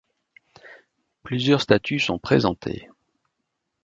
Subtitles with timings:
[1.21, 2.89] Plusieurs statues sont présentées.